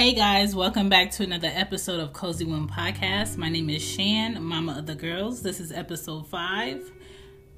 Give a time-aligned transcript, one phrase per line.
[0.00, 3.36] Hey guys, welcome back to another episode of Cozy One Podcast.
[3.36, 5.42] My name is Shan, Mama of the Girls.
[5.42, 6.90] This is episode five.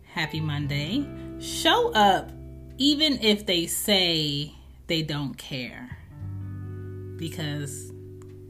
[0.03, 1.07] Happy Monday.
[1.39, 2.33] Show up
[2.79, 4.53] even if they say
[4.89, 5.97] they don't care.
[7.17, 7.93] Because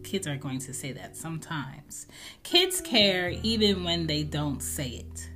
[0.05, 2.07] kids are going to say that sometimes.
[2.45, 5.29] Kids care even when they don't say it.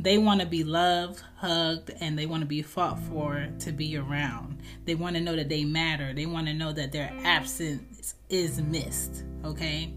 [0.00, 3.96] They want to be loved, hugged, and they want to be fought for to be
[3.96, 4.62] around.
[4.84, 6.12] They want to know that they matter.
[6.14, 9.24] They want to know that their absence is missed.
[9.44, 9.92] Okay?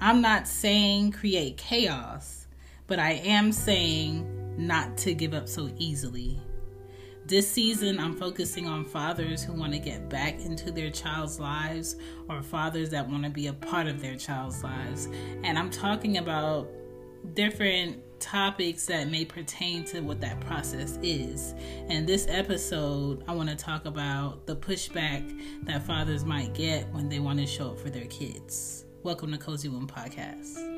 [0.00, 2.46] I'm not saying create chaos,
[2.86, 4.26] but I am saying
[4.58, 6.38] not to give up so easily.
[7.26, 11.96] This season, I'm focusing on fathers who want to get back into their child's lives
[12.28, 15.08] or fathers that want to be a part of their child's lives.
[15.42, 16.68] And I'm talking about
[17.34, 21.54] different topics that may pertain to what that process is.
[21.88, 27.08] And this episode, I want to talk about the pushback that fathers might get when
[27.08, 28.84] they want to show up for their kids.
[29.02, 30.77] Welcome to Cozy One Podcast.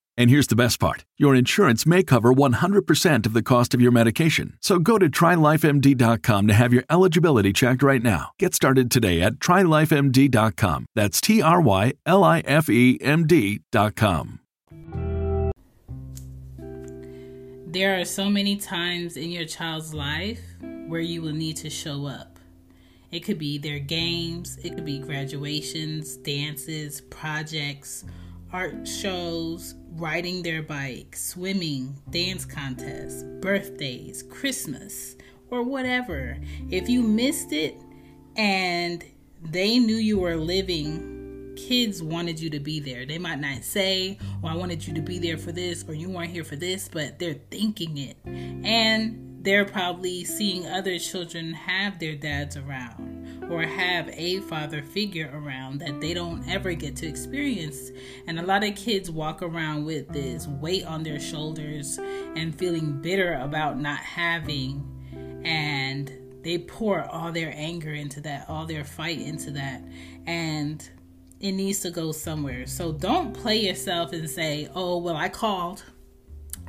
[0.17, 3.91] And here's the best part your insurance may cover 100% of the cost of your
[3.91, 4.57] medication.
[4.61, 8.31] So go to trylifemd.com to have your eligibility checked right now.
[8.39, 10.85] Get started today at trylifemd.com.
[10.95, 14.39] That's T R Y L I F E M D.com.
[17.71, 20.41] There are so many times in your child's life
[20.87, 22.37] where you will need to show up.
[23.11, 28.03] It could be their games, it could be graduations, dances, projects,
[28.51, 35.15] art shows, riding their bike, swimming, dance contests, birthdays, Christmas,
[35.49, 36.37] or whatever.
[36.69, 37.75] If you missed it
[38.35, 39.03] and
[39.41, 43.05] they knew you were living kids wanted you to be there.
[43.05, 46.09] They might not say, "Oh, I wanted you to be there for this," or "You
[46.09, 51.99] weren't here for this," but they're thinking it, and they're probably seeing other children have
[51.99, 53.20] their dads around
[53.51, 57.91] or have a father figure around that they don't ever get to experience.
[58.27, 63.01] And a lot of kids walk around with this weight on their shoulders and feeling
[63.01, 64.87] bitter about not having
[65.43, 66.11] and
[66.43, 69.83] they pour all their anger into that, all their fight into that.
[70.25, 70.87] And
[71.39, 72.65] it needs to go somewhere.
[72.67, 75.83] So don't play yourself and say, oh, well, I called.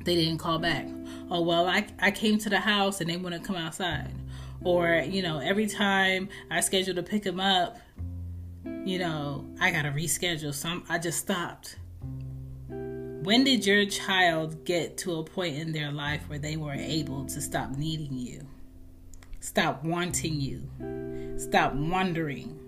[0.04, 0.86] They didn't call back.
[1.30, 4.10] Oh, well, I, I came to the house and they wouldn't come outside.
[4.64, 7.78] Or, you know, every time I schedule to pick them up,
[8.84, 10.54] you know, I got to reschedule.
[10.54, 11.76] So I'm, I just stopped.
[12.68, 17.24] When did your child get to a point in their life where they were able
[17.26, 18.46] to stop needing you?
[19.40, 20.68] Stop wanting you?
[21.38, 22.58] Stop wondering?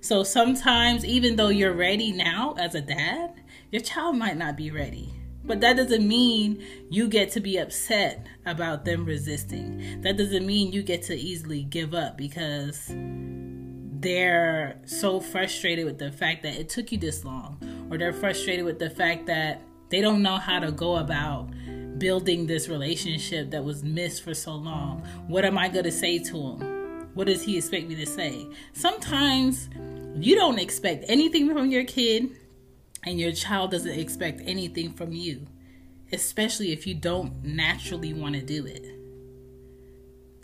[0.00, 3.34] So sometimes, even though you're ready now as a dad,
[3.70, 5.12] your child might not be ready.
[5.44, 10.00] But that doesn't mean you get to be upset about them resisting.
[10.02, 16.12] That doesn't mean you get to easily give up because they're so frustrated with the
[16.12, 17.58] fact that it took you this long,
[17.90, 19.60] or they're frustrated with the fact that
[19.90, 21.50] they don't know how to go about
[21.98, 25.06] building this relationship that was missed for so long.
[25.28, 27.08] What am I going to say to him?
[27.14, 28.46] What does he expect me to say?
[28.72, 29.68] Sometimes
[30.16, 32.30] you don't expect anything from your kid,
[33.04, 35.46] and your child doesn't expect anything from you,
[36.12, 38.84] especially if you don't naturally want to do it.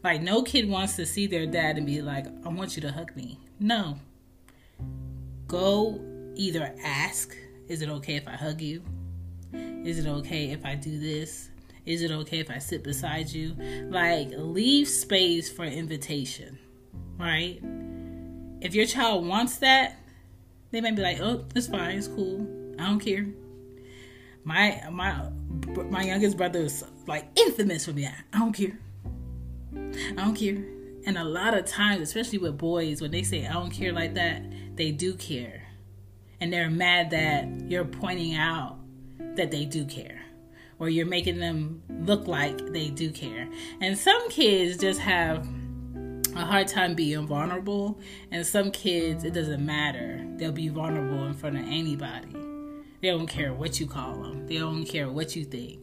[0.02, 2.92] Like, no kid wants to see their dad and be like, I want you to
[2.92, 3.38] hug me.
[3.58, 3.98] No.
[5.46, 6.00] Go
[6.34, 7.36] either ask,
[7.68, 8.82] Is it okay if I hug you?
[9.52, 11.50] Is it okay if I do this?
[11.84, 13.56] Is it okay if I sit beside you?
[13.88, 16.58] Like, leave space for invitation,
[17.18, 17.60] right?
[18.60, 19.96] if your child wants that,
[20.70, 22.46] they might be like, "Oh, it's fine, it's cool.
[22.78, 23.26] I don't care."
[24.44, 25.28] My my
[25.90, 28.06] my youngest brother is like infamous for me.
[28.06, 28.78] I don't care.
[29.76, 30.64] I don't care.
[31.06, 34.14] And a lot of times, especially with boys, when they say I don't care like
[34.14, 34.42] that,
[34.76, 35.62] they do care.
[36.40, 38.78] And they're mad that you're pointing out
[39.36, 40.20] that they do care.
[40.78, 43.48] Or you're making them look like they do care.
[43.80, 45.48] And some kids just have
[46.34, 47.98] a hard time being vulnerable.
[48.30, 50.24] And some kids, it doesn't matter.
[50.36, 52.34] They'll be vulnerable in front of anybody.
[53.00, 55.80] They don't care what you call them, they don't care what you think.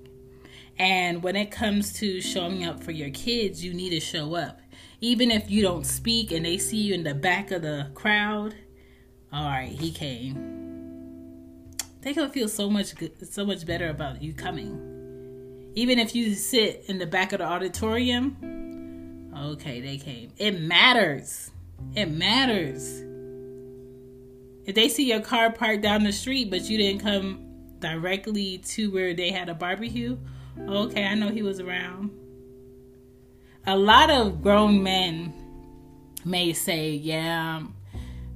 [0.77, 4.59] And when it comes to showing up for your kids, you need to show up.
[4.99, 8.55] Even if you don't speak and they see you in the back of the crowd,
[9.31, 11.71] all right, he came.
[12.01, 15.71] They gonna feel so much good, so much better about you coming.
[15.75, 18.37] Even if you sit in the back of the auditorium,
[19.37, 20.31] Okay, they came.
[20.37, 21.51] It matters.
[21.93, 23.03] It matters.
[24.65, 27.45] If they see your car parked down the street, but you didn't come
[27.79, 30.17] directly to where they had a barbecue,
[30.67, 32.11] okay, I know he was around.
[33.67, 35.33] A lot of grown men
[36.23, 37.63] may say, yeah,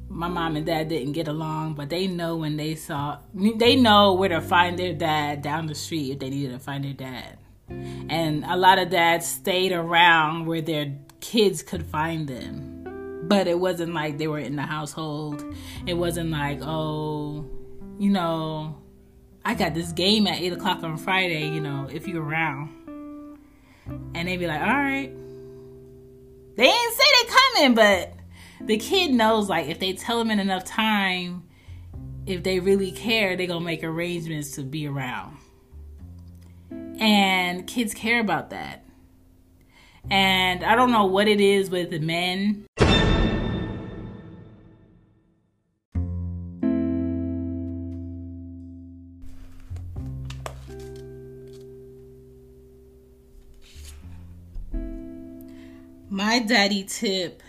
[0.07, 4.13] my mom and dad didn't get along, but they know when they saw, they know
[4.13, 7.38] where to find their dad down the street if they needed to find their dad.
[7.69, 13.25] And a lot of dads stayed around where their kids could find them.
[13.27, 15.43] But it wasn't like they were in the household.
[15.85, 17.45] It wasn't like, oh,
[17.99, 18.77] you know,
[19.45, 23.37] I got this game at 8 o'clock on Friday, you know, if you're around.
[24.15, 25.11] And they'd be like, all right.
[26.55, 28.13] They didn't say they coming, but
[28.61, 31.43] the kid knows, like, if they tell them in enough time,
[32.25, 35.37] if they really care, they're going to make arrangements to be around.
[36.71, 38.83] And kids care about that.
[40.09, 42.65] And I don't know what it is with men.
[56.11, 57.43] My daddy tip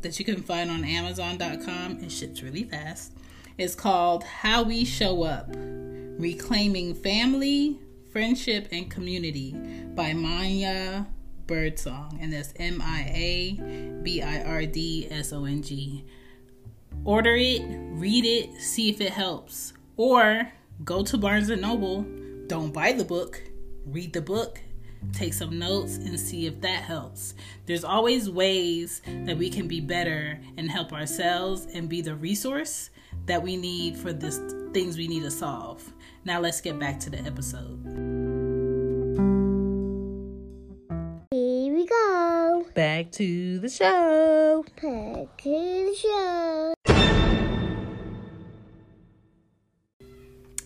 [0.00, 2.02] that you can find on Amazon.com.
[2.02, 3.12] It ships really fast.
[3.58, 7.78] It's called How We Show Up Reclaiming Family,
[8.10, 9.52] Friendship, and Community
[9.94, 11.06] by Mia
[11.46, 12.18] Birdsong.
[12.22, 16.06] And that's M I A B I R D S O N G.
[17.04, 19.74] Order it, read it, see if it helps.
[19.98, 20.50] Or
[20.82, 22.06] go to Barnes and Noble
[22.50, 23.40] don't buy the book,
[23.86, 24.60] read the book,
[25.12, 27.34] take some notes, and see if that helps.
[27.66, 32.90] There's always ways that we can be better and help ourselves and be the resource
[33.26, 34.32] that we need for the
[34.74, 35.92] things we need to solve.
[36.24, 37.84] Now, let's get back to the episode.
[41.30, 42.66] Here we go.
[42.74, 44.64] Back to the show.
[44.74, 46.74] Back to the show.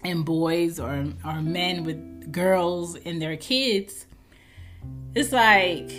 [0.04, 4.06] And boys or or men with girls and their kids
[5.14, 5.90] it's like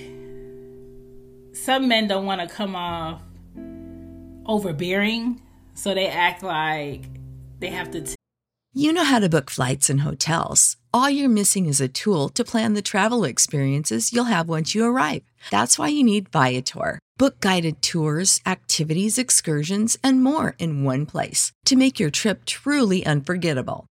[1.53, 3.21] some men don't want to come off
[4.45, 5.41] overbearing
[5.73, 7.05] so they act like
[7.59, 8.15] they have to t-
[8.77, 10.75] you know how to book flights and hotels.
[10.93, 14.83] All you're missing is a tool to plan the travel experiences you'll have once you
[14.83, 15.23] arrive.
[15.49, 16.99] That's why you need viator.
[17.17, 23.05] Book guided tours activities excursions and more in one place to make your trip truly
[23.05, 23.87] unforgettable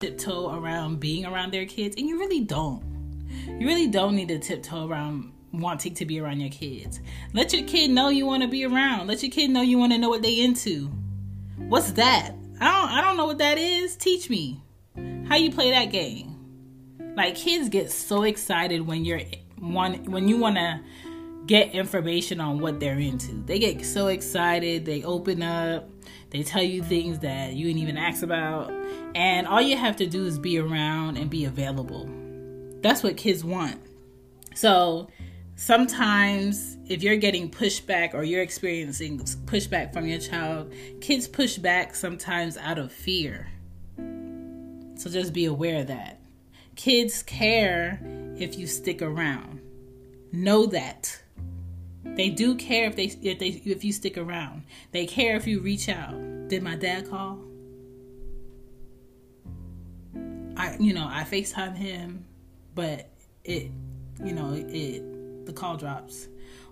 [0.00, 2.84] Tiptoe around being around their kids, and you really don't.
[3.48, 7.00] You really don't need to tiptoe around wanting to be around your kids.
[7.32, 9.08] Let your kid know you want to be around.
[9.08, 10.88] Let your kid know you want to know what they into.
[11.56, 12.30] What's that?
[12.60, 13.96] I don't I don't know what that is.
[13.96, 14.62] Teach me.
[15.26, 16.36] How you play that game?
[17.16, 19.22] Like kids get so excited when you're
[19.58, 20.80] one when you want to
[21.46, 23.42] get information on what they're into.
[23.46, 25.88] They get so excited, they open up,
[26.30, 28.70] they tell you things that you didn't even ask about,
[29.14, 32.08] and all you have to do is be around and be available.
[32.82, 33.80] That's what kids want.
[34.54, 35.08] So
[35.56, 41.94] sometimes if you're getting pushback or you're experiencing pushback from your child, kids push back
[41.94, 43.48] sometimes out of fear.
[43.96, 46.20] So just be aware of that.
[46.76, 48.00] Kids care
[48.36, 49.60] if you stick around.
[50.32, 51.22] Know that.
[52.18, 54.64] They do care if they if they if you stick around.
[54.90, 56.10] They care if you reach out.
[56.48, 57.38] Did my dad call?
[60.56, 62.24] I you know, I FaceTime him,
[62.74, 63.08] but
[63.44, 63.70] it
[64.22, 66.26] you know, it the call drops.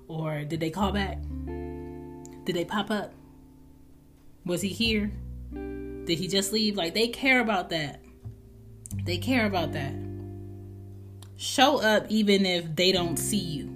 [0.09, 1.19] Or did they call back?
[2.45, 3.13] Did they pop up?
[4.45, 5.13] Was he here?
[5.53, 6.75] Did he just leave?
[6.75, 8.03] Like they care about that.
[9.05, 9.95] They care about that.
[11.37, 13.76] Show up even if they don't see you.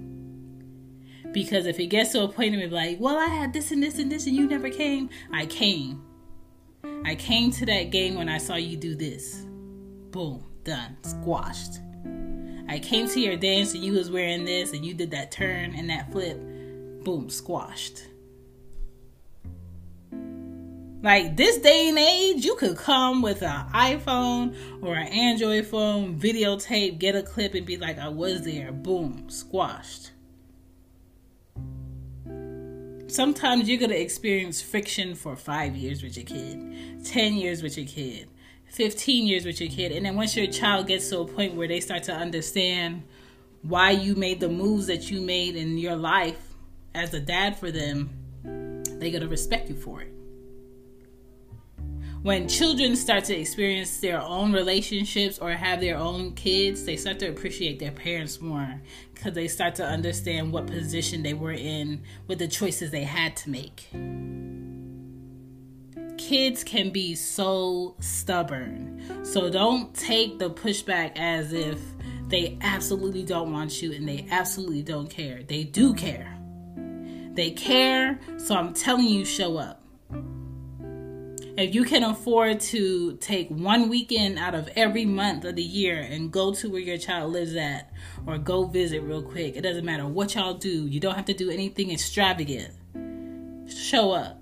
[1.31, 3.99] Because if it gets to a point of like, well, I had this and this
[3.99, 6.03] and this and you never came, I came.
[7.05, 9.45] I came to that game when I saw you do this.
[10.11, 11.79] Boom, done, squashed.
[12.67, 15.73] I came to your dance and you was wearing this and you did that turn
[15.75, 16.37] and that flip.
[17.03, 18.03] Boom, squashed.
[21.03, 26.19] Like this day and age, you could come with an iPhone or an Android phone,
[26.19, 28.71] videotape, get a clip, and be like, I was there.
[28.71, 30.11] Boom, squashed.
[33.11, 37.75] Sometimes you're going to experience friction for five years with your kid, 10 years with
[37.75, 38.29] your kid,
[38.67, 39.91] 15 years with your kid.
[39.91, 43.03] And then once your child gets to a point where they start to understand
[43.63, 46.55] why you made the moves that you made in your life
[46.95, 48.11] as a dad for them,
[48.43, 50.13] they're going to respect you for it.
[52.23, 57.17] When children start to experience their own relationships or have their own kids, they start
[57.19, 58.79] to appreciate their parents more
[59.11, 63.35] because they start to understand what position they were in with the choices they had
[63.37, 63.89] to make.
[66.19, 69.25] Kids can be so stubborn.
[69.25, 71.79] So don't take the pushback as if
[72.27, 75.41] they absolutely don't want you and they absolutely don't care.
[75.41, 76.37] They do care.
[77.33, 79.80] They care, so I'm telling you, show up.
[81.57, 85.99] If you can afford to take one weekend out of every month of the year
[85.99, 87.91] and go to where your child lives at
[88.25, 90.87] or go visit real quick, it doesn't matter what y'all do.
[90.87, 92.73] You don't have to do anything extravagant.
[93.69, 94.41] Show up.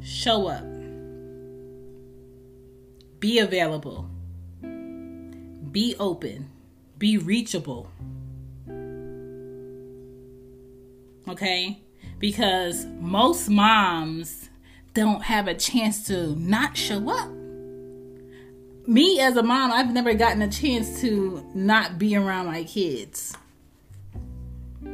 [0.00, 0.64] Show up.
[3.20, 4.08] Be available
[5.72, 6.50] be open,
[6.98, 7.90] be reachable.
[11.28, 11.80] Okay?
[12.18, 14.50] Because most moms
[14.94, 17.30] don't have a chance to not show up.
[18.86, 23.36] Me as a mom, I've never gotten a chance to not be around my kids.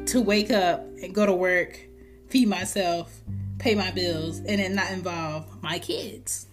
[0.07, 1.81] To wake up and go to work,
[2.28, 3.21] feed myself,
[3.59, 6.48] pay my bills, and then not involve my kids.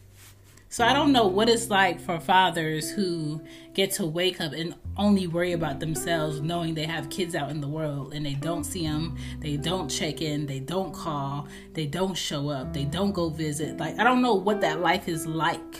[0.76, 3.42] So I don't know what it's like for fathers who
[3.74, 7.62] get to wake up and only worry about themselves, knowing they have kids out in
[7.62, 11.86] the world and they don't see them, they don't check in, they don't call, they
[11.86, 13.78] don't show up, they don't go visit.
[13.78, 15.80] Like, I don't know what that life is like.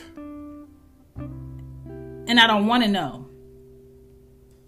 [1.18, 3.28] And I don't want to know.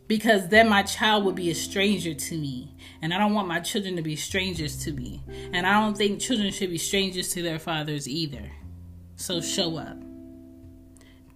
[0.07, 2.75] Because then my child would be a stranger to me.
[3.01, 5.23] And I don't want my children to be strangers to me.
[5.53, 8.51] And I don't think children should be strangers to their fathers either.
[9.15, 10.03] So show up.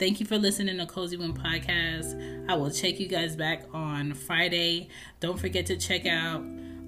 [0.02, 2.50] Thank you for listening to Cozy Womb Podcast.
[2.50, 4.90] I will check you guys back on Friday.
[5.20, 6.42] Don't forget to check out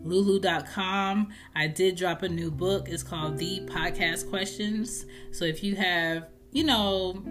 [0.04, 1.32] lulu.com.
[1.54, 2.90] I did drop a new book.
[2.90, 5.06] It's called The Podcast Questions.
[5.30, 7.22] So if you have, you know,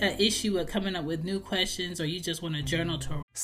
[0.00, 3.23] an issue with coming up with new questions or you just want a journal to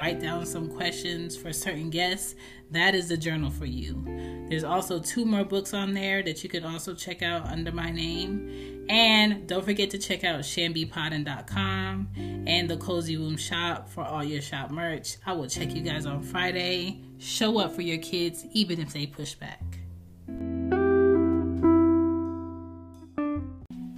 [0.00, 2.34] write down some questions for certain guests,
[2.70, 4.02] that is the journal for you.
[4.48, 7.90] There's also two more books on there that you can also check out under my
[7.90, 8.86] name.
[8.88, 12.08] And don't forget to check out shanbypodden.com
[12.46, 15.16] and the Cozy Womb shop for all your shop merch.
[15.26, 17.00] I will check you guys on Friday.
[17.18, 19.62] Show up for your kids, even if they push back.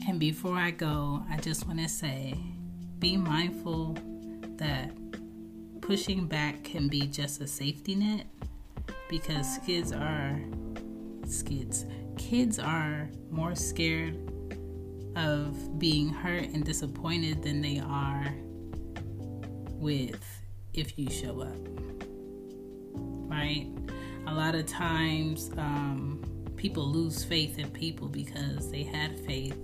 [0.08, 2.34] And before I go, I just want to say
[2.98, 3.96] be mindful
[4.56, 4.90] that
[5.80, 8.26] pushing back can be just a safety net
[9.08, 10.40] because kids are
[11.46, 14.16] kids kids are more scared
[15.16, 18.34] of being hurt and disappointed than they are
[19.74, 20.22] with
[20.74, 21.70] if you show up
[23.30, 23.68] right?
[24.26, 26.22] A lot of times um,
[26.56, 29.56] people lose faith in people because they had faith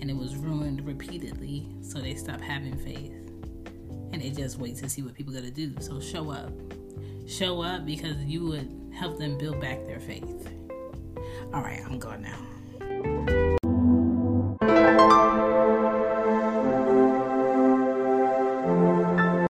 [0.00, 3.19] and it was ruined repeatedly so they stop having faith
[4.12, 5.74] and they just wait to see what people are gonna do.
[5.80, 6.50] So show up.
[7.26, 10.48] Show up because you would help them build back their faith.
[11.52, 13.49] All right, I'm going now.